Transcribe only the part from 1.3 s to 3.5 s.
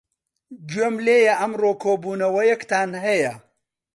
ئەمڕۆ کۆبوونەوەیەکتان هەیە.